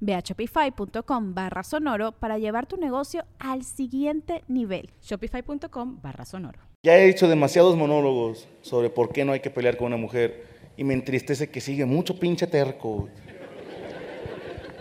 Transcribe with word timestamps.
Ve 0.00 0.14
a 0.14 0.20
shopify.com 0.20 1.34
barra 1.34 1.62
sonoro 1.62 2.12
para 2.12 2.38
llevar 2.38 2.66
tu 2.66 2.76
negocio 2.76 3.24
al 3.38 3.64
siguiente 3.64 4.44
nivel. 4.48 4.90
Shopify.com 5.02 6.00
barra 6.02 6.24
sonoro. 6.24 6.60
Ya 6.82 6.96
he 6.96 7.06
dicho 7.06 7.28
demasiados 7.28 7.76
monólogos 7.76 8.48
sobre 8.62 8.90
por 8.90 9.12
qué 9.12 9.24
no 9.24 9.32
hay 9.32 9.40
que 9.40 9.50
pelear 9.50 9.76
con 9.76 9.88
una 9.88 9.96
mujer 9.96 10.46
y 10.76 10.84
me 10.84 10.94
entristece 10.94 11.50
que 11.50 11.60
sigue 11.60 11.84
mucho 11.84 12.18
pinche 12.18 12.46
terco. 12.46 13.08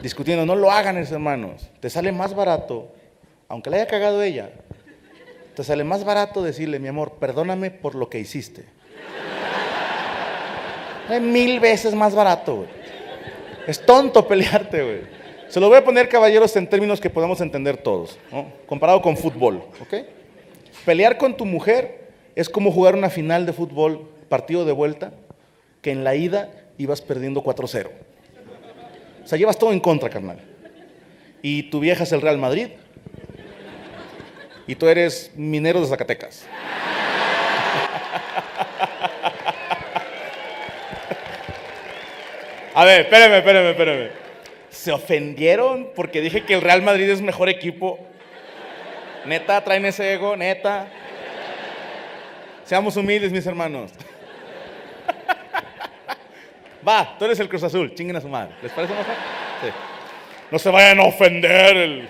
Discutiendo, 0.01 0.45
no 0.45 0.55
lo 0.55 0.71
hagan, 0.71 0.97
hermanos. 0.97 1.69
Te 1.79 1.89
sale 1.89 2.11
más 2.11 2.35
barato, 2.35 2.93
aunque 3.47 3.71
le 3.71 3.77
haya 3.77 3.87
cagado 3.87 4.21
ella, 4.21 4.51
te 5.55 5.63
sale 5.63 5.83
más 5.83 6.03
barato 6.03 6.43
decirle, 6.43 6.77
mi 6.77 6.87
amor, 6.87 7.13
perdóname 7.19 7.71
por 7.71 7.95
lo 7.95 8.09
que 8.09 8.19
hiciste. 8.19 8.65
Es 11.09 11.21
mil 11.21 11.59
veces 11.59 11.95
más 11.95 12.13
barato, 12.13 12.57
güey. 12.57 12.76
Es 13.67 13.85
tonto 13.85 14.27
pelearte, 14.27 14.81
güey. 14.81 15.01
Se 15.49 15.59
lo 15.59 15.67
voy 15.69 15.77
a 15.77 15.83
poner, 15.83 16.09
caballeros, 16.09 16.55
en 16.55 16.67
términos 16.67 16.99
que 16.99 17.09
podamos 17.09 17.39
entender 17.41 17.77
todos, 17.77 18.17
¿no? 18.31 18.51
comparado 18.65 19.01
con 19.01 19.15
fútbol. 19.15 19.63
¿ok? 19.81 20.05
Pelear 20.85 21.17
con 21.17 21.35
tu 21.35 21.45
mujer 21.45 22.07
es 22.35 22.49
como 22.49 22.71
jugar 22.71 22.95
una 22.95 23.09
final 23.09 23.45
de 23.45 23.53
fútbol, 23.53 24.09
partido 24.29 24.65
de 24.65 24.71
vuelta, 24.71 25.13
que 25.81 25.91
en 25.91 26.03
la 26.03 26.15
ida 26.15 26.49
ibas 26.77 27.01
perdiendo 27.01 27.43
4-0. 27.43 27.89
O 29.23 29.27
sea, 29.27 29.37
llevas 29.37 29.57
todo 29.57 29.73
en 29.73 29.79
contra, 29.79 30.09
carnal. 30.09 30.39
Y 31.41 31.63
tu 31.63 31.79
vieja 31.79 32.03
es 32.03 32.11
el 32.11 32.21
Real 32.21 32.37
Madrid. 32.37 32.69
Y 34.65 34.75
tú 34.75 34.87
eres 34.87 35.31
minero 35.35 35.81
de 35.81 35.87
Zacatecas. 35.87 36.45
A 42.77 42.85
ver, 42.85 43.01
espérame, 43.01 43.37
espérame, 43.37 43.69
espérame. 43.71 44.09
¿Se 44.69 44.91
ofendieron 44.91 45.89
porque 45.95 46.21
dije 46.21 46.43
que 46.43 46.53
el 46.53 46.61
Real 46.61 46.83
Madrid 46.83 47.09
es 47.09 47.23
mejor 47.23 47.49
equipo? 47.49 47.97
Neta, 49.25 49.63
traen 49.63 49.83
ese 49.85 50.13
ego, 50.13 50.37
neta. 50.37 50.87
Seamos 52.65 52.95
humildes, 52.95 53.31
mis 53.31 53.47
hermanos. 53.47 53.91
Va, 56.87 57.15
tú 57.17 57.25
eres 57.25 57.39
el 57.39 57.49
Cruz 57.49 57.63
Azul, 57.63 57.95
chinguen 57.95 58.17
a 58.17 58.21
su 58.21 58.27
madre. 58.27 58.53
¿Les 58.61 58.71
parece 58.71 58.93
más 58.93 59.07
sí. 59.07 59.69
No 60.51 60.59
se 60.59 60.69
vayan 60.69 60.99
a 60.99 61.05
ofender 61.05 61.77
el, 61.77 62.07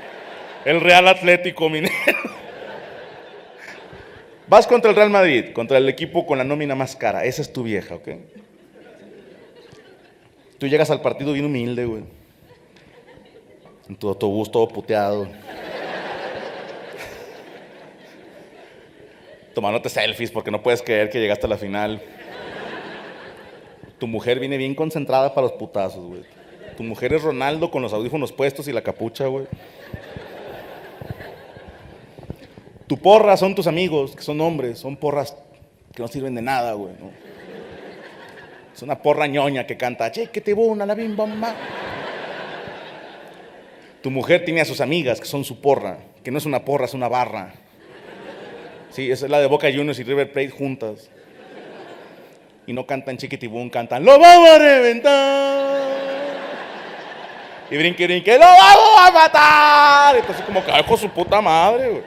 el 0.65 0.81
Real 0.81 1.07
Atlético 1.07 1.69
Minero. 1.69 1.93
Vas 4.47 4.67
contra 4.67 4.89
el 4.89 4.97
Real 4.97 5.11
Madrid, 5.11 5.53
contra 5.53 5.77
el 5.77 5.87
equipo 5.87 6.25
con 6.25 6.37
la 6.37 6.43
nómina 6.43 6.75
más 6.75 6.93
cara. 6.93 7.23
Esa 7.23 7.41
es 7.41 7.53
tu 7.53 7.63
vieja, 7.63 7.95
¿ok? 7.95 8.09
Tú 10.57 10.67
llegas 10.67 10.89
al 10.89 11.01
partido 11.01 11.33
bien 11.33 11.45
humilde, 11.45 11.85
güey. 11.85 12.03
En 13.87 13.95
tu 13.95 14.09
autobús 14.09 14.51
todo 14.51 14.67
puteado. 14.67 15.27
Tomándote 19.53 19.89
selfies 19.89 20.31
porque 20.31 20.51
no 20.51 20.61
puedes 20.61 20.81
creer 20.81 21.09
que 21.09 21.19
llegaste 21.19 21.45
a 21.45 21.49
la 21.49 21.57
final. 21.57 22.01
Tu 23.99 24.07
mujer 24.07 24.39
viene 24.39 24.57
bien 24.57 24.75
concentrada 24.75 25.33
para 25.33 25.47
los 25.47 25.57
putazos, 25.57 26.05
güey. 26.05 26.21
Tu 26.75 26.83
mujer 26.83 27.13
es 27.13 27.23
Ronaldo 27.23 27.71
con 27.71 27.81
los 27.81 27.93
audífonos 27.93 28.31
puestos 28.31 28.67
y 28.67 28.73
la 28.73 28.81
capucha, 28.81 29.25
güey. 29.27 29.47
Tu 32.87 32.97
porra 32.97 33.35
son 33.35 33.55
tus 33.55 33.67
amigos, 33.67 34.15
que 34.15 34.21
son 34.21 34.39
hombres, 34.41 34.79
son 34.79 34.95
porras 34.95 35.35
que 35.93 36.01
no 36.01 36.07
sirven 36.07 36.35
de 36.35 36.41
nada, 36.41 36.73
güey. 36.73 36.93
¿no? 36.99 37.26
Es 38.77 38.83
una 38.83 39.01
porra 39.01 39.25
ñoña 39.25 39.65
que 39.65 39.75
canta, 39.75 40.11
che, 40.11 40.29
que 40.29 40.39
te 40.39 40.53
la 40.55 40.93
bim 40.93 41.15
bomba. 41.15 41.51
Tu 44.03 44.11
mujer 44.11 44.45
tiene 44.45 44.61
a 44.61 44.65
sus 44.65 44.81
amigas 44.81 45.19
que 45.19 45.25
son 45.25 45.43
su 45.43 45.59
porra, 45.59 45.97
que 46.23 46.29
no 46.29 46.37
es 46.37 46.45
una 46.45 46.63
porra, 46.63 46.85
es 46.85 46.93
una 46.93 47.07
barra. 47.07 47.53
Sí, 48.91 49.09
es 49.09 49.23
la 49.23 49.39
de 49.39 49.47
Boca 49.47 49.67
Juniors 49.73 49.97
y 49.97 50.03
River 50.03 50.31
Plate 50.31 50.51
juntas. 50.51 51.09
Y 52.67 52.73
no 52.73 52.85
cantan 52.85 53.17
chiquitibún, 53.17 53.71
cantan, 53.71 54.05
¡lo 54.05 54.19
vamos 54.19 54.47
a 54.47 54.59
reventar! 54.59 55.79
Y 57.71 57.77
brinque, 57.77 58.05
brinque, 58.05 58.37
¡lo 58.37 58.45
vamos 58.45 58.99
a 58.99 59.11
matar! 59.11 60.17
Entonces 60.17 60.45
como 60.45 60.63
cajo 60.63 60.95
su 60.97 61.09
puta 61.09 61.41
madre. 61.41 62.03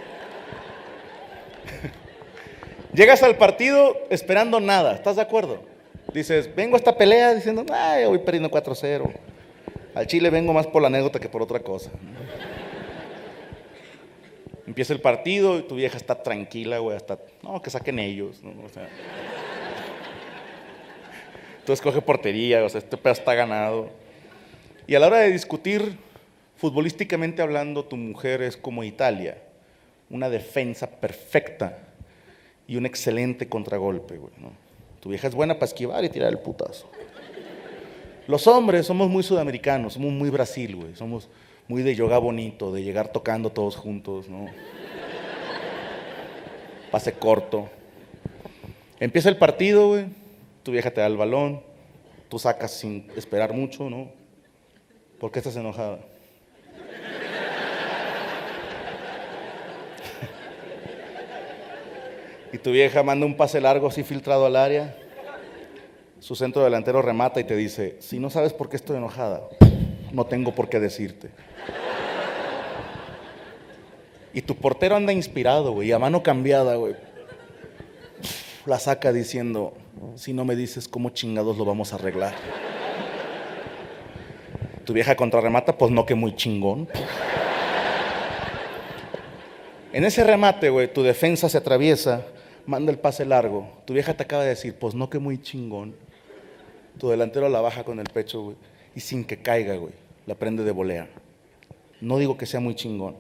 Llegas 2.95 3.25
al 3.25 3.35
partido 3.37 3.97
esperando 4.09 4.61
nada, 4.61 4.95
¿estás 4.95 5.17
de 5.17 5.23
acuerdo? 5.23 5.70
Dices, 6.13 6.55
vengo 6.55 6.75
a 6.75 6.79
esta 6.79 6.97
pelea 6.97 7.35
diciendo, 7.35 7.65
ay, 7.73 8.05
voy 8.07 8.19
perdiendo 8.19 8.51
4-0. 8.51 9.11
Al 9.95 10.07
Chile 10.07 10.31
vengo 10.31 10.53
más 10.53 10.67
por 10.67 10.83
la 10.83 10.89
anécdota 10.89 11.21
que 11.21 11.29
por 11.29 11.43
otra 11.43 11.61
cosa. 11.61 11.91
Empieza 14.67 14.93
el 14.93 15.01
partido 15.01 15.59
y 15.59 15.63
tu 15.63 15.77
vieja 15.77 15.97
está 15.97 16.23
tranquila, 16.23 16.79
güey, 16.79 16.97
hasta, 16.97 17.19
no, 17.43 17.61
que 17.61 17.71
saquen 17.71 17.99
ellos. 17.99 18.43
¿no? 18.43 18.51
O 18.65 18.69
sea, 18.69 18.89
tú 21.65 22.03
portería, 22.03 22.65
o 22.65 22.69
sea, 22.69 22.79
este 22.79 22.97
pedo 22.97 23.13
está 23.13 23.35
ganado. 23.35 23.91
Y 24.87 24.95
a 24.95 25.01
la 25.01 25.09
hora 25.09 25.19
de 25.19 25.31
discutir, 25.31 25.97
futbolísticamente 26.57 27.43
hablando, 27.43 27.85
tu 27.85 27.97
mujer 27.97 28.43
es 28.43 28.57
como 28.57 28.85
Italia, 28.85 29.39
una 30.09 30.29
defensa 30.29 30.89
perfecta 30.89 31.79
y 32.67 32.77
un 32.77 32.87
excelente 32.87 33.49
contragolpe, 33.49 34.17
güey, 34.17 34.33
¿no? 34.39 34.70
Tu 35.01 35.09
vieja 35.09 35.29
es 35.29 35.35
buena 35.35 35.55
para 35.55 35.67
esquivar 35.67 36.05
y 36.05 36.09
tirar 36.09 36.31
el 36.31 36.39
putazo. 36.39 36.91
Los 38.27 38.47
hombres 38.47 38.87
somos 38.87 39.09
muy 39.09 39.23
sudamericanos, 39.23 39.95
somos 39.95 40.13
muy 40.13 40.31
Brasil. 40.31 40.93
Somos 40.95 41.29
muy 41.67 41.83
de 41.83 41.95
yoga 41.95 42.19
bonito, 42.19 42.73
de 42.73 42.83
llegar 42.83 43.13
tocando 43.13 43.51
todos 43.51 43.77
juntos, 43.77 44.29
¿no? 44.29 44.47
Pase 46.91 47.13
corto. 47.13 47.69
Empieza 48.99 49.29
el 49.29 49.37
partido, 49.37 49.89
güey. 49.89 50.07
Tu 50.63 50.73
vieja 50.73 50.91
te 50.91 51.01
da 51.01 51.07
el 51.07 51.17
balón. 51.17 51.63
Tú 52.29 52.39
sacas 52.39 52.73
sin 52.73 53.11
esperar 53.17 53.53
mucho, 53.53 53.89
¿no? 53.89 54.11
¿Por 55.19 55.31
qué 55.31 55.39
estás 55.39 55.57
enojada? 55.57 56.01
Y 62.53 62.59
tu 62.59 62.73
vieja 62.73 63.03
manda 63.03 63.27
un 63.27 63.37
pase 63.37 63.61
largo 63.61 63.89
así 63.89 64.03
filtrado 64.03 64.47
al 64.47 64.57
área. 64.57 64.97
Su 66.19 66.35
centro 66.35 66.63
delantero 66.65 67.01
remata 67.01 67.41
y 67.41 67.45
te 67.45 67.57
dice, 67.57 67.97
si 68.01 68.19
no 68.19 68.29
sabes 68.29 68.53
por 68.53 68.69
qué 68.69 68.77
estoy 68.77 68.97
enojada, 68.97 69.43
no 70.13 70.27
tengo 70.27 70.55
por 70.55 70.69
qué 70.69 70.81
decirte. 70.81 71.31
Y 74.33 74.43
tu 74.43 74.55
portero 74.57 74.97
anda 74.97 75.13
inspirado, 75.13 75.73
güey, 75.73 75.93
a 75.93 75.99
mano 75.99 76.23
cambiada, 76.23 76.77
güey. 76.77 76.95
La 78.67 78.79
saca 78.79 79.13
diciendo, 79.13 79.73
si 80.17 80.33
no 80.33 80.45
me 80.45 80.57
dices 80.57 80.89
cómo 80.89 81.11
chingados 81.11 81.57
lo 81.57 81.65
vamos 81.65 81.93
a 81.93 81.97
arreglar. 81.97 82.35
Tu 84.85 84.93
vieja 84.93 85.17
contrarremata, 85.17 85.79
pues 85.79 85.91
no 85.91 86.05
que 86.05 86.15
muy 86.15 86.37
chingón. 86.37 86.89
En 89.93 90.05
ese 90.05 90.23
remate, 90.23 90.69
güey, 90.69 90.93
tu 90.93 91.03
defensa 91.03 91.49
se 91.49 91.59
atraviesa 91.59 92.27
manda 92.71 92.93
el 92.93 92.99
pase 93.01 93.25
largo. 93.25 93.69
Tu 93.85 93.95
vieja 93.95 94.15
te 94.15 94.23
acaba 94.23 94.45
de 94.45 94.51
decir, 94.51 94.77
pues 94.79 94.95
no 94.95 95.11
que 95.11 95.19
muy 95.19 95.43
chingón. 95.43 95.97
Tu 96.99 97.11
delantero 97.11 97.49
la 97.49 97.61
baja 97.61 97.83
con 97.83 97.99
el 97.99 98.07
pecho, 98.07 98.43
güey. 98.43 98.57
Y 98.95 99.01
sin 99.01 99.25
que 99.25 99.43
caiga, 99.43 99.75
güey. 99.75 99.93
La 100.27 100.37
prende 100.37 100.63
de 100.63 100.71
volea. 100.71 101.09
No 102.01 102.19
digo 102.19 102.39
que 102.39 102.47
sea 102.47 102.61
muy 102.61 102.77
chingón, 102.77 103.17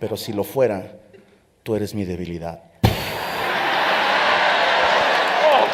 pero 0.00 0.16
si 0.16 0.32
lo 0.32 0.42
fuera, 0.42 0.96
tú 1.62 1.76
eres 1.76 1.94
mi 1.94 2.04
debilidad. 2.06 2.62
¡Oh! 5.44 5.66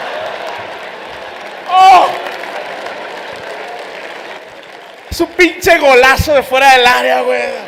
¡Oh! 1.71 2.07
Es 5.09 5.21
un 5.21 5.29
pinche 5.29 5.79
golazo 5.79 6.35
de 6.35 6.43
fuera 6.43 6.77
del 6.77 6.87
área, 6.87 7.23
güey. 7.23 7.64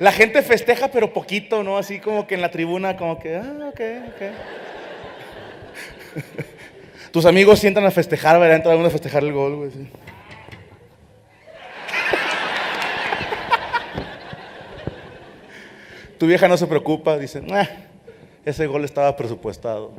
La 0.00 0.12
gente 0.12 0.42
festeja, 0.42 0.88
pero 0.88 1.12
poquito, 1.12 1.62
¿no? 1.64 1.76
Así 1.76 1.98
como 1.98 2.26
que 2.26 2.36
en 2.36 2.40
la 2.40 2.50
tribuna, 2.50 2.96
como 2.96 3.18
que, 3.18 3.36
ah, 3.36 3.70
ok, 3.70 3.80
ok. 4.08 4.22
Tus 7.10 7.26
amigos 7.26 7.58
sientan 7.58 7.84
a 7.84 7.90
festejar, 7.90 8.38
¿verdad? 8.38 8.56
Entra 8.56 8.74
a 8.74 8.90
festejar 8.90 9.24
el 9.24 9.32
gol, 9.32 9.56
güey. 9.56 9.70
Tu 16.18 16.26
vieja 16.26 16.48
no 16.48 16.56
se 16.56 16.66
preocupa, 16.66 17.16
dice, 17.16 17.42
"Ah, 17.50 17.68
ese 18.44 18.66
gol 18.66 18.84
estaba 18.84 19.16
presupuestado. 19.16 19.92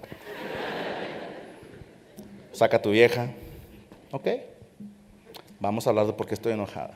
Saca 2.52 2.78
a 2.78 2.82
tu 2.82 2.92
vieja, 2.92 3.28
ok, 4.12 4.28
vamos 5.60 5.88
a 5.88 5.92
hablar 5.92 6.08
de 6.08 6.14
por 6.14 6.28
qué 6.28 6.34
estoy 6.34 6.54
enojada. 6.54 6.92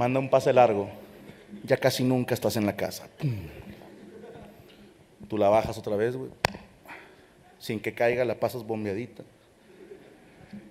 Manda 0.00 0.18
un 0.18 0.30
pase 0.30 0.50
largo, 0.54 0.88
ya 1.62 1.76
casi 1.76 2.02
nunca 2.04 2.32
estás 2.32 2.56
en 2.56 2.64
la 2.64 2.74
casa. 2.74 3.06
Tú 5.28 5.36
la 5.36 5.50
bajas 5.50 5.76
otra 5.76 5.94
vez, 5.94 6.16
güey. 6.16 6.30
Sin 7.58 7.80
que 7.80 7.92
caiga, 7.92 8.24
la 8.24 8.40
pasas 8.40 8.64
bombeadita. 8.64 9.24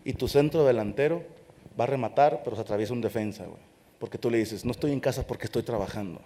Y 0.03 0.13
tu 0.13 0.27
centro 0.27 0.65
delantero 0.65 1.21
va 1.79 1.83
a 1.83 1.87
rematar, 1.87 2.41
pero 2.43 2.55
se 2.55 2.63
atraviesa 2.63 2.91
un 2.91 3.01
defensa, 3.01 3.45
güey. 3.45 3.61
Porque 3.99 4.17
tú 4.17 4.31
le 4.31 4.39
dices, 4.39 4.65
no 4.65 4.71
estoy 4.71 4.93
en 4.93 4.99
casa 4.99 5.27
porque 5.27 5.45
estoy 5.45 5.61
trabajando. 5.61 6.21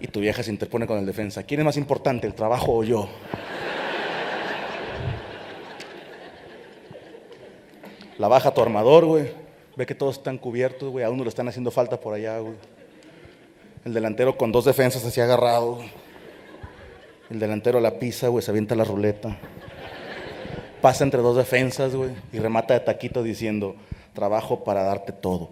Y 0.00 0.08
tu 0.08 0.20
vieja 0.20 0.42
se 0.42 0.50
interpone 0.50 0.86
con 0.86 0.98
el 0.98 1.06
defensa. 1.06 1.44
¿Quién 1.44 1.60
es 1.60 1.64
más 1.64 1.78
importante, 1.78 2.26
el 2.26 2.34
trabajo 2.34 2.74
o 2.74 2.84
yo? 2.84 3.08
La 8.18 8.28
baja 8.28 8.52
tu 8.52 8.60
armador, 8.60 9.06
güey. 9.06 9.43
Ve 9.76 9.86
que 9.86 9.94
todos 9.94 10.18
están 10.18 10.38
cubiertos, 10.38 10.90
güey. 10.90 11.04
A 11.04 11.10
uno 11.10 11.24
le 11.24 11.28
están 11.28 11.48
haciendo 11.48 11.70
falta 11.70 11.98
por 12.00 12.14
allá, 12.14 12.38
güey. 12.38 12.54
El 13.84 13.92
delantero 13.92 14.36
con 14.36 14.52
dos 14.52 14.64
defensas 14.64 15.04
así 15.04 15.20
agarrado. 15.20 15.80
El 17.30 17.38
delantero 17.38 17.80
la 17.80 17.98
pisa, 17.98 18.28
güey, 18.28 18.42
se 18.42 18.50
avienta 18.50 18.74
la 18.74 18.84
ruleta. 18.84 19.36
Pasa 20.80 21.04
entre 21.04 21.20
dos 21.20 21.36
defensas, 21.36 21.94
güey, 21.94 22.10
y 22.32 22.38
remata 22.38 22.74
de 22.74 22.80
taquito 22.80 23.22
diciendo, 23.22 23.74
trabajo 24.12 24.62
para 24.64 24.82
darte 24.82 25.12
todo. 25.12 25.48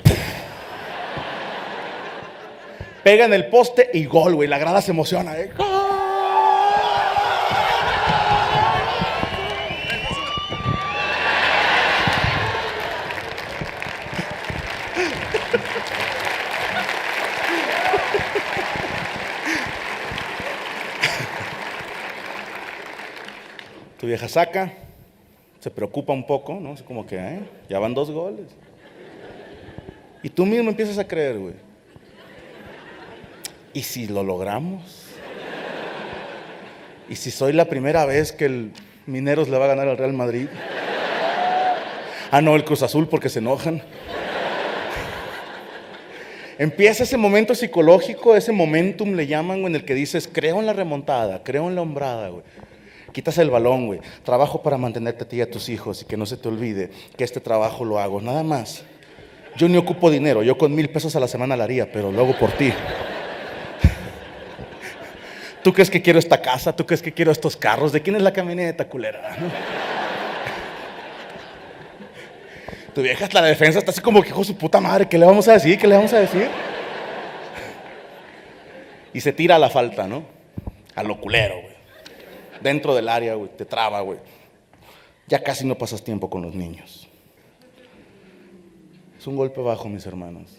Pega 3.03 3.25
en 3.25 3.33
el 3.33 3.49
poste 3.49 3.91
y 3.93 4.05
gol, 4.05 4.35
güey. 4.35 4.49
La 4.49 4.59
grada 4.59 4.81
se 4.81 4.93
emociona, 4.93 5.37
¿eh? 5.39 5.51
Tu 5.57 5.63
vieja 24.13 24.29
saca, 24.29 24.71
se 25.59 25.71
preocupa 25.71 26.13
un 26.13 26.27
poco, 26.27 26.61
¿no? 26.61 26.73
Así 26.75 26.83
como 26.83 27.07
que, 27.07 27.17
¿eh? 27.17 27.41
Ya 27.71 27.79
van 27.79 27.95
dos 27.95 28.11
goles. 28.11 28.45
Y 30.23 30.29
tú 30.29 30.45
mismo 30.45 30.69
empiezas 30.69 30.99
a 30.99 31.09
creer, 31.09 31.39
güey. 31.39 31.55
¿Y 33.73 33.83
si 33.83 34.07
lo 34.07 34.23
logramos? 34.23 34.83
¿Y 37.09 37.17
si 37.17 37.31
soy 37.31 37.55
la 37.55 37.65
primera 37.65 38.05
vez 38.05 38.33
que 38.33 38.45
el 38.45 38.73
Mineros 39.07 39.49
le 39.49 39.57
va 39.57 39.65
a 39.65 39.69
ganar 39.69 39.89
al 39.89 39.97
Real 39.97 40.13
Madrid? 40.13 40.49
Ah, 42.31 42.43
no, 42.43 42.55
el 42.55 42.65
Cruz 42.65 42.83
Azul 42.83 43.09
porque 43.09 43.31
se 43.31 43.39
enojan. 43.39 43.81
Empieza 46.59 47.05
ese 47.05 47.17
momento 47.17 47.55
psicológico, 47.55 48.37
ese 48.37 48.53
momentum 48.53 49.15
le 49.15 49.27
llaman, 49.27 49.63
güey, 49.63 49.73
en 49.73 49.77
el 49.77 49.87
que 49.87 49.95
dices, 49.95 50.29
creo 50.31 50.61
en 50.61 50.67
la 50.67 50.75
remontada, 50.75 51.43
creo 51.43 51.67
en 51.69 51.77
la 51.77 51.81
hombrada, 51.81 52.29
güey. 52.29 52.43
Quitas 53.13 53.39
el 53.39 53.51
balón, 53.51 53.87
güey. 53.87 54.01
Trabajo 54.25 54.63
para 54.63 54.79
mantenerte 54.79 55.25
a 55.25 55.29
ti 55.29 55.37
y 55.37 55.41
a 55.43 55.51
tus 55.51 55.69
hijos 55.69 56.03
y 56.03 56.05
que 56.07 56.17
no 56.17 56.27
se 56.27 56.37
te 56.37 56.49
olvide 56.49 56.91
que 57.17 57.25
este 57.25 57.41
trabajo 57.41 57.85
lo 57.85 57.99
hago. 57.99 58.21
Nada 58.21 58.43
más. 58.43 58.85
Yo 59.57 59.69
ni 59.69 59.77
ocupo 59.77 60.11
dinero, 60.11 60.43
yo 60.43 60.57
con 60.57 60.75
mil 60.75 60.89
pesos 60.89 61.15
a 61.15 61.21
la 61.21 61.29
semana 61.29 61.57
la 61.57 61.65
haría, 61.65 61.93
pero 61.93 62.11
lo 62.11 62.23
hago 62.23 62.39
por 62.39 62.53
ti. 62.53 62.73
¿Tú 65.63 65.75
crees 65.75 65.91
que 65.91 66.01
quiero 66.01 66.19
esta 66.19 66.41
casa? 66.41 66.75
¿Tú 66.75 66.87
crees 66.87 67.03
que 67.03 67.13
quiero 67.13 67.31
estos 67.31 67.55
carros? 67.55 67.93
¿De 67.93 68.01
quién 68.01 68.17
es 68.17 68.23
la 68.23 68.33
camioneta 68.33 68.89
culera? 68.89 69.37
Tu 72.95 73.01
vieja 73.01 73.27
la 73.33 73.41
defensa 73.41 73.79
está 73.79 73.91
así 73.91 74.03
como 74.03 74.23
que, 74.23 74.29
hijo 74.29 74.45
su 74.45 74.55
puta 74.55 74.79
madre, 74.79 75.09
¿qué 75.09 75.17
le 75.17 75.25
vamos 75.25 75.49
a 75.49 75.55
decir? 75.55 75.79
¿Qué 75.79 75.87
le 75.87 75.97
vamos 75.97 76.13
a 76.13 76.19
decir? 76.19 76.51
Y 79.15 79.21
se 79.21 79.33
tira 79.33 79.57
a 79.57 79.59
la 79.59 79.71
falta, 79.71 80.07
¿no? 80.07 80.25
A 80.95 81.03
lo 81.03 81.19
culero, 81.19 81.59
güey. 81.61 81.72
Dentro 82.63 82.95
del 82.95 83.09
área, 83.09 83.35
güey, 83.35 83.51
te 83.57 83.65
traba, 83.65 84.01
güey. 84.01 84.19
Ya 85.27 85.43
casi 85.43 85.67
no 85.67 85.77
pasas 85.77 86.03
tiempo 86.03 86.31
con 86.31 86.43
los 86.43 86.55
niños. 86.55 87.09
Es 89.19 89.27
un 89.27 89.37
golpe 89.37 89.61
bajo, 89.61 89.89
mis 89.89 90.07
hermanos. 90.07 90.59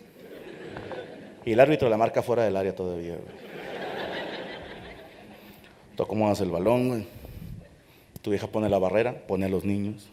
Y 1.45 1.51
el 1.51 1.59
árbitro 1.59 1.89
la 1.89 1.97
marca 1.97 2.21
fuera 2.21 2.43
del 2.43 2.55
área 2.55 2.75
todavía, 2.75 3.15
güey. 3.15 3.43
Tú 5.95 6.03
acomodas 6.03 6.41
el 6.41 6.49
balón, 6.49 6.87
güey. 6.87 7.07
Tu 8.21 8.31
vieja 8.31 8.47
pone 8.47 8.69
la 8.69 8.79
barrera, 8.79 9.13
pone 9.27 9.45
a 9.45 9.49
los 9.49 9.65
niños. 9.65 10.09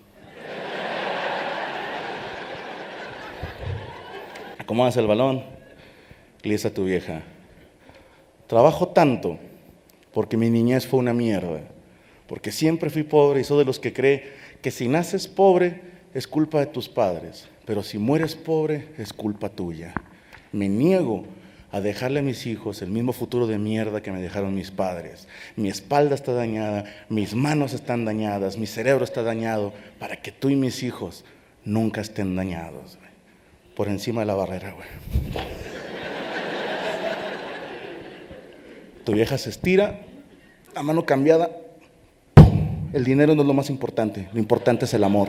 Acomodas 4.58 4.96
el 4.96 5.06
balón 5.06 5.42
y 6.42 6.66
a 6.66 6.74
tu 6.74 6.84
vieja, 6.84 7.22
trabajo 8.46 8.88
tanto 8.88 9.38
porque 10.12 10.36
mi 10.36 10.48
niñez 10.48 10.86
fue 10.86 10.98
una 10.98 11.12
mierda, 11.12 11.60
porque 12.30 12.52
siempre 12.52 12.90
fui 12.90 13.02
pobre 13.02 13.40
y 13.40 13.44
soy 13.44 13.58
de 13.58 13.64
los 13.64 13.80
que 13.80 13.92
cree 13.92 14.22
que 14.62 14.70
si 14.70 14.86
naces 14.86 15.26
pobre 15.26 15.80
es 16.14 16.28
culpa 16.28 16.60
de 16.60 16.66
tus 16.66 16.88
padres, 16.88 17.48
pero 17.66 17.82
si 17.82 17.98
mueres 17.98 18.36
pobre 18.36 18.86
es 18.98 19.12
culpa 19.12 19.48
tuya. 19.48 19.92
Me 20.52 20.68
niego 20.68 21.24
a 21.72 21.80
dejarle 21.80 22.20
a 22.20 22.22
mis 22.22 22.46
hijos 22.46 22.82
el 22.82 22.90
mismo 22.90 23.12
futuro 23.12 23.48
de 23.48 23.58
mierda 23.58 24.00
que 24.00 24.12
me 24.12 24.22
dejaron 24.22 24.54
mis 24.54 24.70
padres. 24.70 25.26
Mi 25.56 25.70
espalda 25.70 26.14
está 26.14 26.32
dañada, 26.32 26.84
mis 27.08 27.34
manos 27.34 27.72
están 27.72 28.04
dañadas, 28.04 28.58
mi 28.58 28.68
cerebro 28.68 29.02
está 29.02 29.24
dañado, 29.24 29.72
para 29.98 30.14
que 30.14 30.30
tú 30.30 30.50
y 30.50 30.54
mis 30.54 30.84
hijos 30.84 31.24
nunca 31.64 32.00
estén 32.00 32.36
dañados. 32.36 32.96
Por 33.74 33.88
encima 33.88 34.20
de 34.20 34.26
la 34.26 34.34
barrera, 34.34 34.70
güey. 34.70 34.86
Tu 39.04 39.14
vieja 39.14 39.36
se 39.36 39.50
estira, 39.50 40.02
la 40.76 40.84
mano 40.84 41.04
cambiada. 41.04 41.59
El 42.92 43.04
dinero 43.04 43.36
no 43.36 43.42
es 43.42 43.46
lo 43.46 43.54
más 43.54 43.70
importante, 43.70 44.28
lo 44.32 44.40
importante 44.40 44.84
es 44.84 44.94
el 44.94 45.04
amor. 45.04 45.28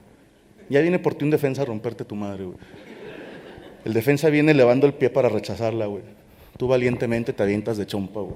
Ya 0.71 0.79
viene 0.79 0.99
por 0.99 1.15
ti 1.15 1.25
un 1.25 1.31
defensa 1.31 1.63
a 1.63 1.65
romperte 1.65 2.05
tu 2.05 2.15
madre, 2.15 2.45
güey. 2.45 2.57
El 3.83 3.91
defensa 3.91 4.29
viene 4.29 4.53
elevando 4.53 4.87
el 4.87 4.93
pie 4.93 5.09
para 5.09 5.27
rechazarla, 5.27 5.85
güey. 5.85 6.03
Tú 6.57 6.69
valientemente 6.69 7.33
te 7.33 7.43
avientas 7.43 7.75
de 7.75 7.85
chompa, 7.85 8.21
güey. 8.21 8.35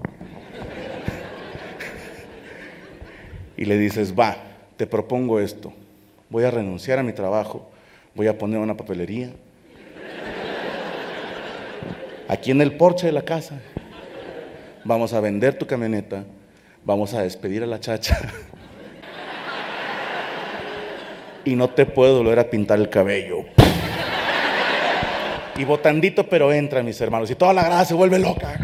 Y 3.56 3.64
le 3.64 3.78
dices, 3.78 4.14
va, 4.20 4.36
te 4.76 4.86
propongo 4.86 5.40
esto. 5.40 5.72
Voy 6.30 6.44
a 6.44 6.52
renunciar 6.52 7.00
a 7.00 7.04
mi 7.04 7.14
trabajo. 7.14 7.72
Voy 8.16 8.28
a 8.28 8.38
poner 8.38 8.60
una 8.60 8.76
papelería. 8.76 9.30
Aquí 12.28 12.52
en 12.52 12.60
el 12.60 12.76
porche 12.76 13.06
de 13.06 13.14
la 13.14 13.22
casa. 13.22 13.62
Vamos 14.84 15.14
a 15.14 15.22
vender 15.22 15.58
tu 15.58 15.66
camioneta. 15.66 16.26
Vamos 16.84 17.14
a 17.14 17.22
despedir 17.22 17.64
a 17.64 17.66
la 17.66 17.80
chacha 17.80 18.18
y 21.46 21.56
no 21.56 21.70
te 21.70 21.86
puedo 21.86 22.18
volver 22.18 22.40
a 22.40 22.50
pintar 22.50 22.80
el 22.80 22.90
cabello. 22.90 23.46
Y 25.58 25.64
botandito, 25.64 26.28
pero 26.28 26.52
entra, 26.52 26.84
mis 26.84 27.00
hermanos. 27.00 27.32
Y 27.32 27.36
toda 27.36 27.54
la 27.54 27.64
grada 27.64 27.86
se 27.86 27.94
vuelve 27.94 28.20
loca. 28.20 28.60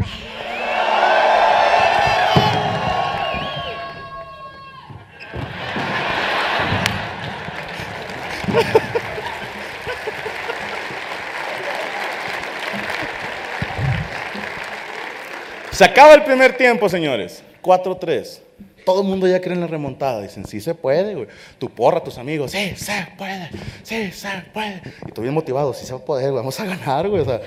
Se 15.71 15.85
acaba 15.85 16.13
el 16.13 16.23
primer 16.23 16.57
tiempo, 16.57 16.89
señores. 16.89 17.41
4-3. 17.63 18.50
Todo 18.85 19.01
el 19.01 19.07
mundo 19.07 19.27
ya 19.27 19.41
cree 19.41 19.53
en 19.53 19.61
la 19.61 19.67
remontada. 19.67 20.21
Dicen, 20.21 20.45
sí 20.45 20.61
se 20.61 20.73
puede, 20.75 21.15
güey. 21.15 21.27
Tu 21.57 21.69
porra, 21.69 22.03
tus 22.03 22.17
amigos, 22.17 22.51
sí 22.51 22.73
se 22.75 23.07
puede, 23.17 23.50
sí 23.83 24.11
se 24.11 24.29
puede. 24.53 24.81
Y 25.07 25.11
tú 25.11 25.21
bien 25.21 25.33
motivado, 25.33 25.73
sí 25.73 25.85
se 25.85 25.93
va 25.93 26.00
a 26.00 26.05
poder, 26.05 26.31
vamos 26.31 26.59
a 26.59 26.65
ganar, 26.65 27.07
güey. 27.07 27.21
O 27.21 27.25
sea, 27.25 27.41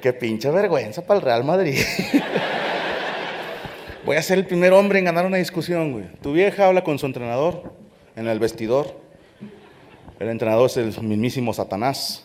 qué 0.00 0.12
pinche 0.12 0.50
vergüenza 0.50 1.06
para 1.06 1.20
el 1.20 1.24
Real 1.24 1.44
Madrid. 1.44 1.78
Voy 4.04 4.16
a 4.16 4.22
ser 4.22 4.38
el 4.38 4.46
primer 4.46 4.72
hombre 4.74 4.98
en 4.98 5.06
ganar 5.06 5.24
una 5.24 5.38
discusión, 5.38 5.92
güey. 5.92 6.04
Tu 6.20 6.32
vieja 6.32 6.66
habla 6.66 6.84
con 6.84 6.98
su 6.98 7.06
entrenador 7.06 7.72
en 8.16 8.28
el 8.28 8.38
vestidor. 8.38 9.00
El 10.18 10.28
entrenador 10.28 10.66
es 10.66 10.76
el 10.76 11.00
mismísimo 11.02 11.54
Satanás. 11.54 12.22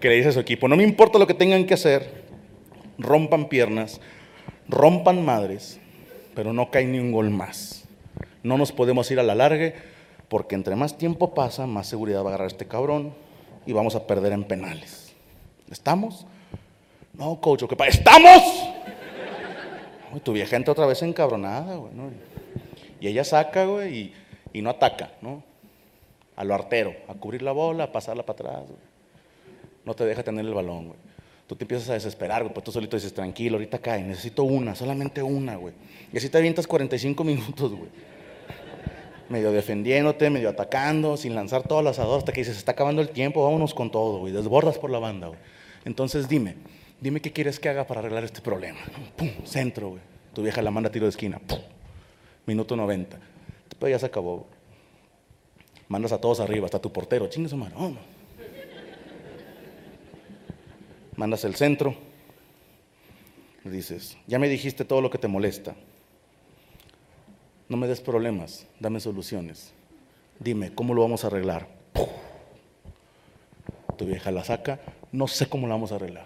Que 0.00 0.08
le 0.08 0.16
dice 0.16 0.30
a 0.30 0.32
su 0.32 0.40
equipo, 0.40 0.66
no 0.66 0.76
me 0.76 0.82
importa 0.82 1.18
lo 1.18 1.26
que 1.26 1.34
tengan 1.34 1.66
que 1.66 1.74
hacer, 1.74 2.24
rompan 3.00 3.48
piernas, 3.48 4.00
rompan 4.68 5.24
madres, 5.24 5.80
pero 6.34 6.52
no 6.52 6.70
cae 6.70 6.86
ni 6.86 6.98
un 6.98 7.12
gol 7.12 7.30
más. 7.30 7.84
No 8.42 8.56
nos 8.56 8.72
podemos 8.72 9.10
ir 9.10 9.20
a 9.20 9.22
la 9.22 9.34
largue 9.34 9.74
porque 10.28 10.54
entre 10.54 10.76
más 10.76 10.96
tiempo 10.96 11.34
pasa, 11.34 11.66
más 11.66 11.86
seguridad 11.86 12.20
va 12.22 12.26
a 12.26 12.28
agarrar 12.28 12.46
este 12.46 12.66
cabrón 12.66 13.12
y 13.66 13.72
vamos 13.72 13.94
a 13.96 14.06
perder 14.06 14.32
en 14.32 14.44
penales. 14.44 15.14
¿Estamos? 15.70 16.26
No, 17.12 17.40
coach, 17.40 17.64
¿qué 17.68 17.76
pasa? 17.76 17.90
¡Estamos! 17.90 18.42
Tu 20.24 20.32
vieja 20.32 20.56
entra 20.56 20.72
otra 20.72 20.86
vez 20.86 21.02
encabronada, 21.02 21.76
güey. 21.76 21.92
¿no? 21.94 22.10
Y 23.00 23.08
ella 23.08 23.24
saca, 23.24 23.64
güey, 23.64 23.96
y, 23.96 24.14
y, 24.52 24.62
no 24.62 24.70
ataca, 24.70 25.12
¿no? 25.20 25.42
A 26.36 26.44
lo 26.44 26.54
artero, 26.54 26.94
a 27.08 27.14
cubrir 27.14 27.42
la 27.42 27.52
bola, 27.52 27.84
a 27.84 27.92
pasarla 27.92 28.24
para 28.24 28.50
atrás, 28.50 28.68
güey. 28.68 28.80
No 29.84 29.94
te 29.94 30.04
deja 30.04 30.22
tener 30.22 30.44
el 30.44 30.54
balón, 30.54 30.88
güey. 30.88 30.98
Tú 31.50 31.56
te 31.56 31.64
empiezas 31.64 31.90
a 31.90 31.94
desesperar, 31.94 32.44
güey, 32.44 32.54
pues 32.54 32.62
tú 32.62 32.70
solito 32.70 32.96
dices, 32.96 33.12
tranquilo, 33.12 33.56
ahorita 33.56 33.80
cae, 33.80 34.04
necesito 34.04 34.44
una, 34.44 34.76
solamente 34.76 35.20
una, 35.20 35.56
güey. 35.56 35.74
Y 36.12 36.16
así 36.16 36.28
te 36.28 36.38
avientas 36.38 36.64
45 36.68 37.24
minutos, 37.24 37.72
güey. 37.72 37.90
Medio 39.28 39.50
defendiéndote, 39.50 40.30
medio 40.30 40.48
atacando, 40.48 41.16
sin 41.16 41.34
lanzar 41.34 41.64
todo 41.64 41.80
al 41.80 41.88
asador, 41.88 42.18
hasta 42.18 42.30
que 42.30 42.42
dices, 42.42 42.56
está 42.56 42.70
acabando 42.70 43.02
el 43.02 43.08
tiempo, 43.08 43.42
vámonos 43.42 43.74
con 43.74 43.90
todo, 43.90 44.20
güey. 44.20 44.32
Desbordas 44.32 44.78
por 44.78 44.90
la 44.90 45.00
banda, 45.00 45.26
güey. 45.26 45.40
Entonces 45.84 46.28
dime, 46.28 46.54
dime 47.00 47.20
qué 47.20 47.32
quieres 47.32 47.58
que 47.58 47.68
haga 47.68 47.84
para 47.84 47.98
arreglar 47.98 48.22
este 48.22 48.40
problema. 48.40 48.78
Pum, 49.16 49.30
centro, 49.42 49.88
güey. 49.88 50.02
Tu 50.32 50.44
vieja 50.44 50.62
la 50.62 50.70
manda 50.70 50.88
a 50.88 50.92
tiro 50.92 51.06
de 51.06 51.10
esquina. 51.10 51.40
Pum, 51.40 51.58
minuto 52.46 52.76
90. 52.76 53.18
Después 53.68 53.90
ya 53.90 53.98
se 53.98 54.06
acabó. 54.06 54.36
Güey. 54.36 54.50
Mandas 55.88 56.12
a 56.12 56.20
todos 56.20 56.38
arriba, 56.38 56.66
hasta 56.66 56.78
tu 56.78 56.92
portero. 56.92 57.26
Chingue 57.26 57.48
su 57.48 57.56
madre. 57.56 57.74
Oh, 57.76 57.92
Mandas 61.20 61.44
el 61.44 61.54
centro. 61.54 61.94
Dices, 63.62 64.16
ya 64.26 64.38
me 64.38 64.48
dijiste 64.48 64.86
todo 64.86 65.02
lo 65.02 65.10
que 65.10 65.18
te 65.18 65.28
molesta. 65.28 65.74
No 67.68 67.76
me 67.76 67.86
des 67.86 68.00
problemas, 68.00 68.66
dame 68.78 69.00
soluciones. 69.00 69.74
Dime, 70.38 70.72
¿cómo 70.74 70.94
lo 70.94 71.02
vamos 71.02 71.22
a 71.22 71.26
arreglar? 71.26 71.68
Tu 73.98 74.06
vieja 74.06 74.30
la 74.30 74.44
saca, 74.44 74.80
no 75.12 75.28
sé 75.28 75.46
cómo 75.46 75.66
la 75.66 75.74
vamos 75.74 75.92
a 75.92 75.96
arreglar. 75.96 76.24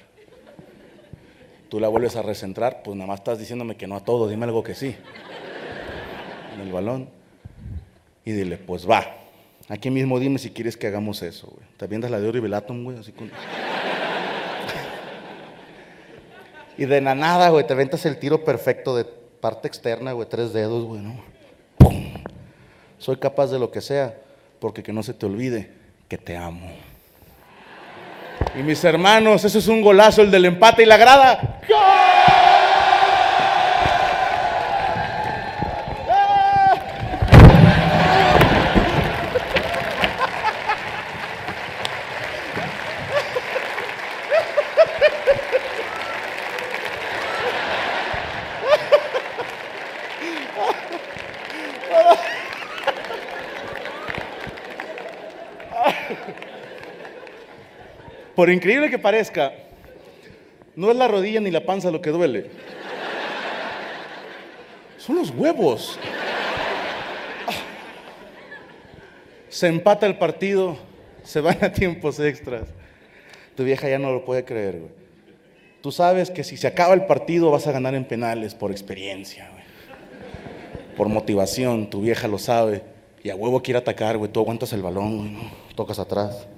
Tú 1.71 1.81
la 1.81 1.89
vuelves 1.89 2.15
a 2.15 2.23
recentrar, 2.23 2.85
pues 2.85 2.97
nada 2.97 3.09
más 3.09 3.19
estás 3.19 3.41
diciéndome 3.41 3.77
que 3.77 3.89
no 3.89 3.97
a 3.97 4.05
todo, 4.05 4.29
dime 4.29 4.45
algo 4.45 4.63
que 4.63 4.77
sí. 4.77 4.95
En 6.55 6.61
el 6.61 6.71
balón. 6.71 7.09
Y 8.25 8.31
dile, 8.31 8.59
pues 8.59 8.89
va. 8.89 9.05
Aquí 9.69 9.91
mismo 9.91 10.21
dime 10.21 10.39
si 10.39 10.51
quieres 10.51 10.77
que 10.77 10.87
hagamos 10.87 11.21
eso, 11.23 11.49
güey. 11.49 11.67
¿Te 11.79 11.85
avientas 11.85 12.13
la 12.13 12.21
de 12.21 12.29
Ori 12.29 12.39
Velatum, 12.39 12.85
güey? 12.85 12.97
Así 12.97 13.11
con... 13.11 13.29
y 16.77 16.87
de 16.87 17.01
la 17.01 17.15
nada, 17.15 17.49
güey, 17.51 17.67
te 17.67 17.73
aventas 17.73 18.05
el 18.07 18.19
tiro 18.19 18.45
perfecto 18.45 18.97
de 18.97 19.05
parte 19.05 19.69
externa, 19.69 20.13
güey, 20.13 20.29
tres 20.29 20.53
dedos, 20.53 20.85
güey, 20.85 21.01
¿no? 21.01 21.23
¡Pum! 21.79 22.15
Soy 22.99 23.17
capaz 23.17 23.49
de 23.49 23.59
lo 23.59 23.71
que 23.71 23.81
sea, 23.81 24.15
porque 24.59 24.83
que 24.83 24.93
no 24.93 25.03
se 25.03 25.15
te 25.15 25.27
olvide 25.27 25.71
que 26.09 26.19
te 26.19 26.37
amo. 26.37 26.71
Y 28.59 28.63
mis 28.63 28.83
hermanos, 28.85 29.45
eso 29.45 29.59
es 29.59 29.69
un 29.69 29.83
golazo, 29.83 30.23
el 30.23 30.31
del 30.31 30.47
empate 30.47 30.83
y 30.83 30.87
la 30.87 30.97
grada. 30.97 31.61
Por 58.35 58.51
increíble 58.51 58.91
que 58.91 58.99
parezca, 58.99 59.53
no 60.75 60.91
es 60.91 60.97
la 60.97 61.07
rodilla 61.07 61.41
ni 61.41 61.51
la 61.51 61.65
panza 61.65 61.91
lo 61.91 62.01
que 62.01 62.11
duele. 62.11 62.51
Son 64.99 65.17
los 65.17 65.31
huevos. 65.31 65.99
Se 69.49 69.69
empata 69.69 70.07
el 70.07 70.19
partido, 70.19 70.77
se 71.23 71.41
van 71.41 71.63
a 71.63 71.73
tiempos 71.73 72.19
extras. 72.19 72.69
Tu 73.55 73.63
vieja 73.63 73.89
ya 73.89 74.01
no 74.01 74.13
lo 74.13 74.25
puede 74.25 74.45
creer, 74.45 74.81
güey. 74.81 75.05
Tú 75.81 75.93
sabes 75.93 76.31
que 76.31 76.43
si 76.43 76.57
se 76.57 76.67
acaba 76.67 76.95
el 76.95 77.05
partido 77.07 77.51
vas 77.51 77.67
a 77.67 77.73
ganar 77.73 77.95
en 77.95 78.05
penales 78.05 78.55
por 78.55 78.73
experiencia, 78.73 79.49
güey. 79.51 79.63
Por 80.97 81.09
motivación, 81.09 81.89
tu 81.91 82.01
vieja 82.01 82.27
lo 82.27 82.39
sabe. 82.39 82.83
Y 83.23 83.31
a 83.31 83.37
huevo 83.37 83.63
quiere 83.63 83.79
atacar, 83.79 84.17
güey. 84.17 84.33
Tú 84.33 84.41
aguantas 84.41 84.73
el 84.73 84.83
balón, 84.83 85.19
güey. 85.19 85.51
Tocas 85.77 85.99
atrás 85.99 86.49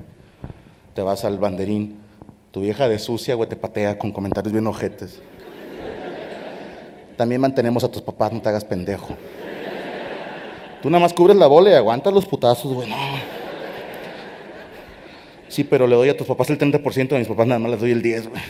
te 0.96 1.02
vas 1.02 1.26
al 1.26 1.38
banderín, 1.38 1.98
tu 2.50 2.62
vieja 2.62 2.88
de 2.88 2.98
sucia, 2.98 3.34
güey, 3.34 3.46
te 3.46 3.54
patea 3.54 3.98
con 3.98 4.12
comentarios 4.12 4.50
bien 4.50 4.66
ojetes. 4.66 5.20
También 7.18 7.38
mantenemos 7.38 7.84
a 7.84 7.90
tus 7.90 8.00
papás, 8.00 8.32
no 8.32 8.40
te 8.40 8.48
hagas 8.48 8.64
pendejo. 8.64 9.14
Tú 10.80 10.88
nada 10.88 11.02
más 11.02 11.12
cubres 11.12 11.36
la 11.36 11.48
bola 11.48 11.70
y 11.70 11.74
aguantas 11.74 12.14
los 12.14 12.24
putazos, 12.24 12.72
güey, 12.72 12.88
no. 12.88 12.96
Sí, 15.48 15.64
pero 15.64 15.86
le 15.86 15.96
doy 15.96 16.08
a 16.08 16.16
tus 16.16 16.26
papás 16.26 16.48
el 16.48 16.58
30%, 16.58 17.14
a 17.14 17.18
mis 17.18 17.28
papás 17.28 17.46
nada 17.46 17.58
más 17.58 17.72
les 17.72 17.80
doy 17.80 17.90
el 17.90 18.00
10, 18.00 18.30
güey. 18.30 18.42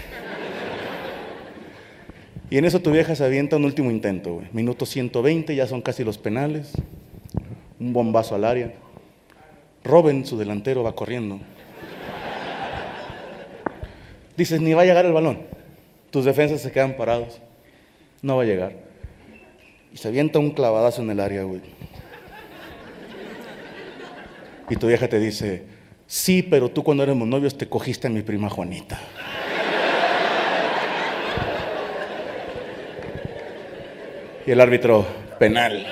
Y 2.48 2.58
en 2.58 2.64
eso 2.64 2.80
tu 2.80 2.92
vieja 2.92 3.16
se 3.16 3.24
avienta 3.24 3.56
un 3.56 3.64
último 3.64 3.90
intento, 3.90 4.34
güey. 4.34 4.46
Minuto 4.52 4.86
120, 4.86 5.52
ya 5.56 5.66
son 5.66 5.82
casi 5.82 6.04
los 6.04 6.16
penales. 6.16 6.70
Un 7.80 7.92
bombazo 7.92 8.36
al 8.36 8.44
área. 8.44 8.72
Robin, 9.82 10.24
su 10.24 10.38
delantero, 10.38 10.84
va 10.84 10.94
corriendo. 10.94 11.40
Dices, 14.36 14.60
ni 14.60 14.74
va 14.74 14.82
a 14.82 14.84
llegar 14.84 15.06
el 15.06 15.12
balón. 15.12 15.46
Tus 16.10 16.24
defensas 16.24 16.60
se 16.60 16.72
quedan 16.72 16.96
parados. 16.96 17.40
No 18.22 18.36
va 18.36 18.42
a 18.42 18.46
llegar. 18.46 18.72
Y 19.92 19.96
se 19.96 20.08
avienta 20.08 20.38
un 20.38 20.50
clavadazo 20.50 21.02
en 21.02 21.10
el 21.10 21.20
área, 21.20 21.42
güey. 21.44 21.62
Y 24.68 24.76
tu 24.76 24.88
vieja 24.88 25.08
te 25.08 25.18
dice, 25.18 25.64
sí, 26.06 26.42
pero 26.42 26.70
tú 26.70 26.82
cuando 26.82 27.02
éramos 27.02 27.28
novios 27.28 27.56
te 27.56 27.68
cogiste 27.68 28.08
a 28.08 28.10
mi 28.10 28.22
prima 28.22 28.50
Juanita. 28.50 28.98
Y 34.46 34.50
el 34.50 34.60
árbitro, 34.60 35.06
penal. 35.38 35.86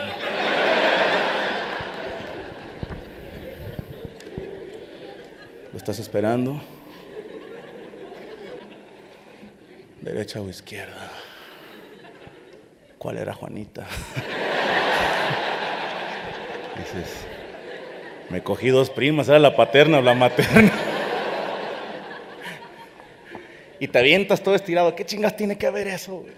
Lo 5.72 5.78
estás 5.78 5.98
esperando. 5.98 6.60
Derecha 10.04 10.40
o 10.40 10.48
izquierda. 10.48 11.10
¿Cuál 12.98 13.18
era 13.18 13.32
Juanita? 13.32 13.86
Dices, 16.76 17.26
me 18.30 18.42
cogí 18.42 18.68
dos 18.68 18.90
primas, 18.90 19.28
era 19.28 19.38
la 19.38 19.56
paterna 19.56 19.98
o 19.98 20.02
la 20.02 20.14
materna. 20.14 20.72
y 23.80 23.88
te 23.88 23.98
avientas 23.98 24.42
todo 24.42 24.54
estirado, 24.54 24.94
¿qué 24.94 25.04
chingas 25.04 25.36
tiene 25.36 25.56
que 25.56 25.70
ver 25.70 25.88
eso? 25.88 26.16
Güey? 26.18 26.32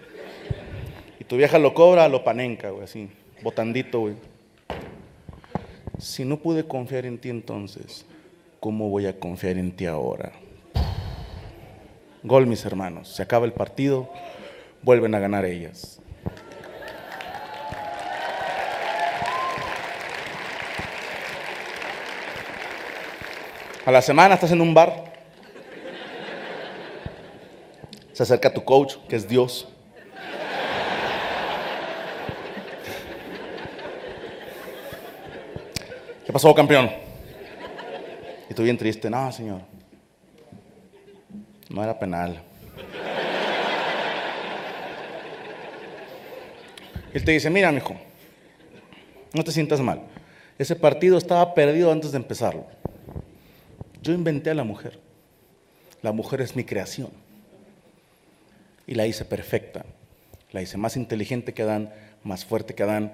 Y 1.19 1.25
tu 1.25 1.37
vieja 1.37 1.59
lo 1.59 1.75
cobra, 1.75 2.09
lo 2.09 2.23
panenca, 2.23 2.71
güey, 2.71 2.85
así, 2.85 3.11
botandito, 3.43 4.01
güey. 4.01 4.15
Si 5.99 6.25
no 6.25 6.37
pude 6.37 6.65
confiar 6.65 7.07
en 7.07 7.19
ti 7.19 7.31
entonces, 7.31 8.07
¿cómo 8.61 8.91
voy 8.91 9.07
a 9.07 9.19
confiar 9.19 9.57
en 9.57 9.75
ti 9.75 9.87
ahora? 9.87 10.33
Gol, 12.27 12.49
mis 12.49 12.65
hermanos. 12.65 13.09
Se 13.09 13.23
acaba 13.23 13.47
el 13.47 13.53
partido, 13.53 14.11
vuelven 14.83 15.15
a 15.15 15.21
ganar 15.21 15.45
ellas. 15.45 16.01
A 23.85 23.93
la 23.93 24.03
semana 24.03 24.35
estás 24.35 24.51
en 24.51 24.61
un 24.61 24.75
bar. 24.75 25.05
Se 28.13 28.25
acerca 28.25 28.53
tu 28.53 28.65
coach, 28.65 28.97
que 29.09 29.15
es 29.15 29.29
Dios. 29.29 29.69
¿Qué 36.25 36.33
pasó, 36.33 36.53
campeón? 36.53 36.91
Y 38.51 38.55
tú 38.55 38.65
bien 38.65 38.77
triste. 38.77 39.09
No, 39.09 39.31
señor. 39.31 39.76
No 41.77 41.85
era 41.85 41.99
penal. 41.99 42.43
Él 47.13 47.23
te 47.23 47.33
dice, 47.33 47.51
mira, 47.51 47.71
mijo, 47.71 47.95
no 49.35 49.45
te 49.45 49.53
sientas 49.53 49.83
mal. 49.83 50.01
Ese 50.59 50.75
partido 50.75 51.19
estaba 51.19 51.53
perdido 51.53 51.93
antes 51.93 52.13
de 52.13 52.17
empezarlo. 52.17 52.65
Yo 54.01 54.15
inventé 54.15 54.49
a 54.49 54.55
la 54.55 54.65
mujer. 54.65 54.99
La 56.01 56.13
mujer 56.13 56.41
es 56.41 56.57
mi 56.57 56.65
creación. 56.65 57.11
Y 58.87 58.95
la 58.95 59.07
hice 59.07 59.27
perfecta. 59.27 59.85
La 60.53 60.63
hice 60.63 60.79
más 60.79 60.97
inteligente 60.97 61.53
que 61.53 61.61
Adán, 61.61 61.93
más 62.25 62.47
fuerte 62.47 62.75
que 62.75 62.85
Adán, 62.85 63.13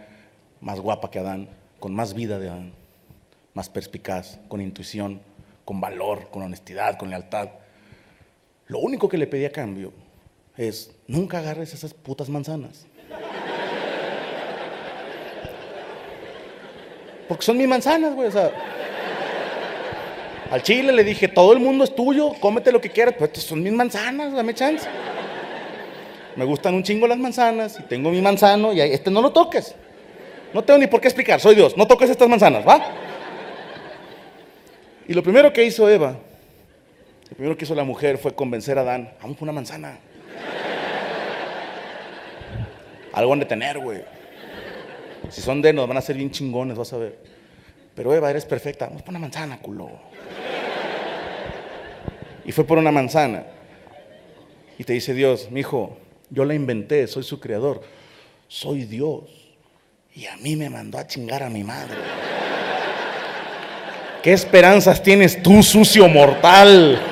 más 0.61 0.79
guapa 0.79 1.11
que 1.11 1.19
Adán, 1.19 1.49
con 1.81 1.93
más 1.93 2.15
vida 2.15 2.39
de 2.39 2.49
Adán, 2.49 2.73
más 3.55 3.69
perspicaz, 3.69 4.39
con 4.47 4.61
intuición, 4.61 5.21
con 5.65 5.81
valor, 5.81 6.29
con 6.31 6.45
honestidad, 6.45 6.97
con 6.97 7.11
lealtad. 7.11 7.49
Lo 8.67 8.79
único 8.79 9.09
que 9.09 9.19
le 9.19 9.27
pedí 9.27 9.45
a 9.45 9.53
cambio 9.53 9.93
es, 10.57 10.91
nunca 11.07 11.39
agarres 11.39 11.75
esas 11.75 11.95
putas 11.95 12.29
manzanas. 12.29 12.87
Porque 17.29 17.45
son 17.45 17.57
mis 17.57 17.69
manzanas, 17.69 18.15
güey. 18.15 18.29
O 18.29 18.33
sea, 18.33 18.51
al 20.51 20.63
chile 20.63 20.93
le 20.93 21.03
dije, 21.03 21.29
todo 21.29 21.55
el 21.55 21.61
mundo 21.61 21.83
es 21.83 21.95
tuyo, 21.95 22.35
cómete 22.41 22.71
lo 22.73 22.81
que 22.81 22.91
quieras, 22.91 23.15
pues 23.17 23.31
estas 23.31 23.45
son 23.45 23.63
mis 23.63 23.73
manzanas, 23.73 24.35
dame 24.35 24.53
chance. 24.53 24.87
Me 26.37 26.45
gustan 26.45 26.75
un 26.75 26.83
chingo 26.83 27.07
las 27.07 27.19
manzanas 27.19 27.79
y 27.81 27.83
tengo 27.85 28.11
mi 28.11 28.21
manzano 28.21 28.73
y 28.73 28.81
este 28.81 29.11
no 29.11 29.23
lo 29.23 29.33
toques. 29.33 29.75
No 30.53 30.63
tengo 30.63 30.79
ni 30.79 30.87
por 30.87 31.01
qué 31.01 31.09
explicar, 31.09 31.41
soy 31.41 31.55
Dios, 31.55 31.75
no 31.77 31.87
toques 31.87 32.11
estas 32.11 32.29
manzanas, 32.29 32.69
¿va? 32.69 32.85
Y 35.09 35.15
lo 35.15 35.23
primero 35.23 35.51
que 35.53 35.65
hizo 35.65 35.89
Eva, 35.89 36.19
lo 37.33 37.37
primero 37.37 37.57
que 37.57 37.65
hizo 37.65 37.75
la 37.75 37.83
mujer 37.83 38.19
fue 38.19 38.35
convencer 38.35 38.77
a 38.77 38.83
Adán, 38.83 39.11
vamos 39.23 39.39
por 39.39 39.45
una 39.45 39.53
manzana. 39.53 39.99
Algo 43.15 43.33
han 43.33 43.39
de 43.39 43.47
tener, 43.47 43.79
güey. 43.79 44.05
Si 45.31 45.41
son 45.41 45.63
de 45.63 45.73
nos 45.73 45.89
van 45.89 45.97
a 45.97 46.03
ser 46.03 46.17
bien 46.17 46.31
chingones, 46.31 46.77
vas 46.77 46.93
a 46.93 46.99
ver. 46.99 47.19
Pero 47.95 48.15
Eva, 48.15 48.29
eres 48.29 48.45
perfecta, 48.45 48.85
vamos 48.85 49.01
por 49.01 49.13
una 49.13 49.21
manzana, 49.21 49.59
culo. 49.61 49.91
Y 52.45 52.53
fue 52.53 52.65
por 52.65 52.77
una 52.77 52.93
manzana. 52.93 53.47
Y 54.77 54.85
te 54.85 54.93
dice 54.93 55.15
Dios, 55.15 55.51
mi 55.51 55.61
hijo, 55.61 55.97
yo 56.29 56.45
la 56.45 56.53
inventé, 56.53 57.07
soy 57.07 57.23
su 57.23 57.41
creador. 57.41 57.81
Soy 58.47 58.85
Dios. 58.85 59.23
Y 60.15 60.27
a 60.27 60.37
mí 60.37 60.55
me 60.55 60.69
mandó 60.69 60.99
a 60.99 61.07
chingar 61.07 61.43
a 61.43 61.49
mi 61.49 61.65
madre. 61.65 61.97
¿Qué 64.23 64.35
esperanzas 64.35 65.03
tienes 65.03 65.43
tú, 65.43 65.63
sucio 65.63 66.07
mortal? 66.09 67.12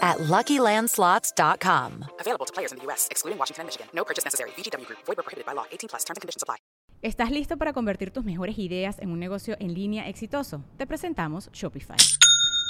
at 0.00 0.18
LuckyLandSlots.com. 0.18 2.04
Available 2.20 2.46
to 2.46 2.52
players 2.52 2.72
in 2.72 2.78
the 2.78 2.84
U.S., 2.86 3.08
excluding 3.10 3.38
Washington 3.38 3.62
and 3.62 3.66
Michigan. 3.66 3.88
No 3.92 4.04
purchase 4.04 4.24
necessary. 4.24 4.50
VGW 4.56 4.86
Group. 4.86 5.00
Void 5.06 5.16
prohibited 5.16 5.44
by 5.44 5.54
law. 5.54 5.66
18 5.72 5.88
plus. 5.88 6.04
Terms 6.04 6.16
and 6.16 6.22
conditions 6.22 6.42
apply. 6.42 6.56
¿Estás 7.00 7.30
listo 7.30 7.56
para 7.56 7.72
convertir 7.72 8.10
tus 8.10 8.24
mejores 8.24 8.58
ideas 8.58 8.98
en 8.98 9.12
un 9.12 9.20
negocio 9.20 9.56
en 9.60 9.72
línea 9.72 10.08
exitoso? 10.08 10.64
Te 10.78 10.86
presentamos 10.86 11.48
Shopify. 11.52 11.96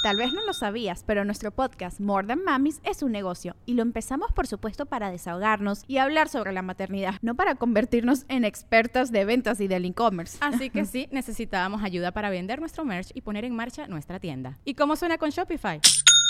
Tal 0.03 0.15
vez 0.15 0.31
no 0.31 0.45
lo 0.45 0.53
sabías, 0.53 1.03
pero 1.05 1.25
nuestro 1.25 1.51
podcast 1.51 1.99
More 1.99 2.25
Than 2.25 2.43
Mamis 2.45 2.79
es 2.83 3.03
un 3.03 3.11
negocio 3.11 3.57
y 3.65 3.73
lo 3.73 3.81
empezamos 3.81 4.31
por 4.31 4.47
supuesto 4.47 4.85
para 4.85 5.11
desahogarnos 5.11 5.83
y 5.87 5.97
hablar 5.97 6.29
sobre 6.29 6.53
la 6.53 6.61
maternidad, 6.61 7.15
no 7.21 7.35
para 7.35 7.55
convertirnos 7.55 8.23
en 8.29 8.45
expertas 8.45 9.11
de 9.11 9.25
ventas 9.25 9.59
y 9.59 9.67
del 9.67 9.83
e-commerce. 9.83 10.37
Así 10.39 10.69
que 10.69 10.85
sí, 10.85 11.09
necesitábamos 11.11 11.83
ayuda 11.83 12.11
para 12.11 12.29
vender 12.29 12.59
nuestro 12.59 12.85
merch 12.85 13.09
y 13.13 13.21
poner 13.21 13.43
en 13.43 13.55
marcha 13.55 13.87
nuestra 13.87 14.19
tienda. 14.19 14.57
¿Y 14.63 14.75
cómo 14.75 14.95
suena 14.95 15.17
con 15.17 15.31
Shopify? 15.31 15.81